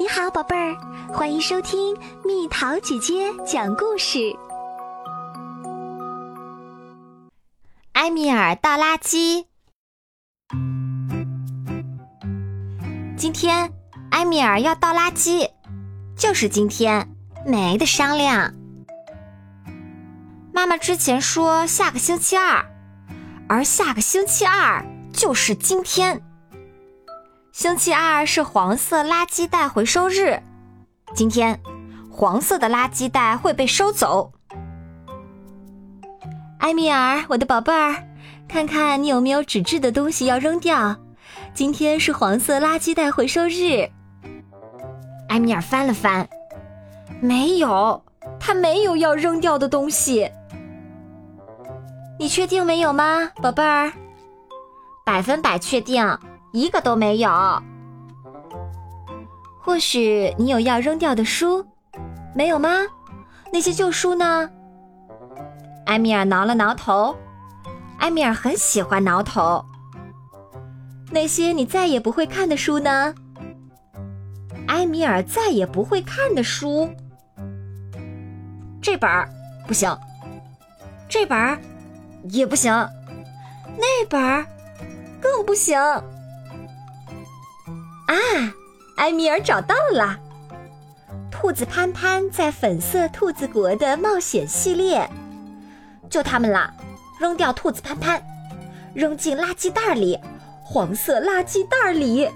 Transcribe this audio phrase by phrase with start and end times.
[0.00, 0.76] 你好，宝贝儿，
[1.12, 4.32] 欢迎收听蜜桃姐姐讲故事。
[7.94, 9.44] 埃米尔倒垃圾。
[13.16, 13.72] 今天，
[14.12, 15.50] 埃米尔要倒垃圾，
[16.16, 17.08] 就是今天，
[17.44, 18.54] 没得商量。
[20.52, 22.64] 妈妈之前说下个星期二，
[23.48, 26.22] 而下个星期二就是今天。
[27.58, 30.40] 星期二是黄色垃圾袋回收日，
[31.12, 31.58] 今天
[32.08, 34.30] 黄色的垃圾袋会被收走。
[36.60, 37.96] 埃米尔，我的宝贝儿，
[38.46, 40.94] 看看你有没有纸质的东西要扔掉。
[41.52, 43.90] 今天是黄色垃圾袋回收日。
[45.30, 46.28] 埃米尔翻了翻，
[47.20, 48.00] 没有，
[48.38, 50.30] 他没有要扔掉的东西。
[52.20, 53.92] 你确定没有吗，宝贝儿？
[55.04, 56.16] 百分百确定。
[56.52, 57.30] 一个都没有。
[59.60, 61.64] 或许你有要扔掉的书，
[62.34, 62.68] 没有吗？
[63.52, 64.50] 那些旧书呢？
[65.86, 67.14] 埃米尔挠了挠头。
[67.98, 69.64] 埃米尔很喜欢挠头。
[71.10, 73.14] 那些你再也不会看的书呢？
[74.68, 76.88] 埃米尔再也不会看的书。
[78.80, 79.28] 这本儿
[79.66, 79.94] 不行，
[81.08, 81.58] 这本儿
[82.24, 82.72] 也不行，
[83.76, 84.46] 那本儿
[85.20, 85.78] 更不行。
[88.08, 88.14] 啊，
[88.96, 90.18] 埃米尔找到了！
[91.30, 95.08] 兔子潘潘在粉色兔子国的冒险系列，
[96.10, 96.72] 就他们啦！
[97.20, 98.22] 扔掉兔子潘潘，
[98.94, 100.18] 扔进垃圾袋里，
[100.64, 102.28] 黄色垃圾袋里。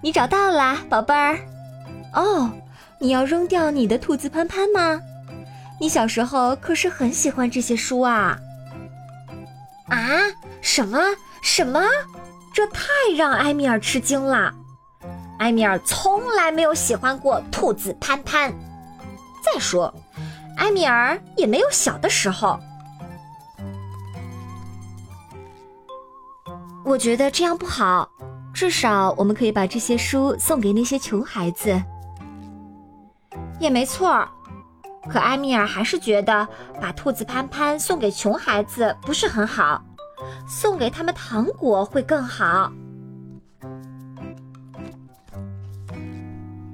[0.00, 1.38] 你找到啦，宝贝儿！
[2.14, 2.50] 哦，
[3.00, 5.00] 你要扔掉你的兔子潘潘吗？
[5.80, 8.38] 你小时候可是很喜欢这些书啊！
[9.88, 9.98] 啊？
[10.62, 10.98] 什么？
[11.42, 11.80] 什么？
[12.56, 12.80] 这太
[13.14, 14.50] 让埃米尔吃惊了。
[15.40, 18.50] 埃米尔从来没有喜欢过兔子潘潘。
[19.44, 19.92] 再说，
[20.56, 22.58] 埃米尔也没有小的时候。
[26.82, 28.10] 我觉得这样不好。
[28.54, 31.78] 至少我们可以把这些书送给那些穷孩子。
[33.60, 34.26] 也没错。
[35.10, 36.48] 可埃米尔还是觉得
[36.80, 39.84] 把兔子潘潘送给穷孩子不是很好。
[40.46, 42.72] 送给他们糖果会更好。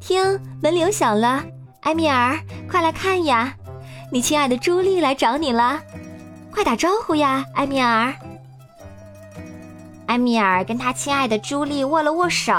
[0.00, 1.42] 听，门铃响了，
[1.80, 2.38] 埃米尔，
[2.68, 3.54] 快来看呀！
[4.12, 5.80] 你亲爱的朱莉来找你了，
[6.52, 8.14] 快打招呼呀，埃米尔。
[10.06, 12.52] 埃米尔跟他亲爱的朱莉握了握手，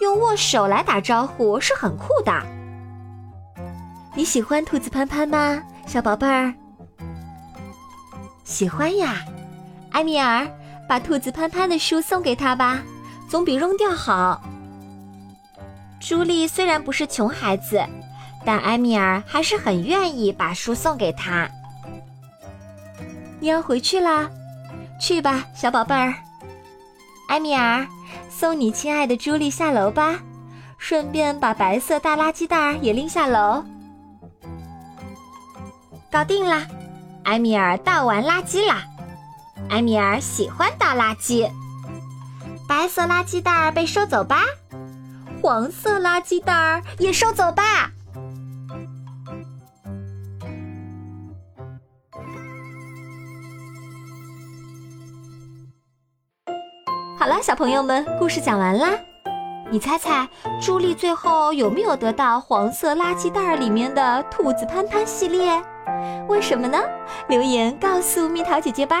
[0.00, 2.32] 用握手来打招呼是很酷的。
[4.16, 6.54] 你喜欢兔子潘潘吗，小宝贝儿？
[8.44, 9.22] 喜欢呀。
[9.94, 10.44] 埃米尔，
[10.88, 12.82] 把兔子潘潘的书送给他吧，
[13.28, 14.42] 总比扔掉好。
[16.00, 17.80] 朱莉虽然不是穷孩子，
[18.44, 21.48] 但埃米尔还是很愿意把书送给他。
[23.38, 24.28] 你要回去啦，
[25.00, 26.12] 去吧，小宝贝儿。
[27.28, 27.86] 埃米尔，
[28.28, 30.18] 送你亲爱的朱莉下楼吧，
[30.76, 33.64] 顺便把白色大垃圾袋也拎下楼。
[36.10, 36.66] 搞定啦，
[37.22, 38.84] 埃米尔倒完垃圾啦。
[39.70, 41.50] 埃米尔喜欢倒垃圾，
[42.68, 44.42] 白色垃圾袋被收走吧，
[45.42, 47.90] 黄色垃圾袋也收走吧。
[57.18, 58.90] 好了，小朋友们，故事讲完啦。
[59.70, 60.28] 你猜猜，
[60.60, 65.60] 朱莉最后有没有得到黄色垃圾袋里面的兔子潘潘系列？
[66.28, 66.78] 为什么呢？
[67.28, 69.00] 留言告诉蜜桃姐姐吧。